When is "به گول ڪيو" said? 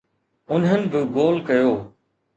0.91-1.71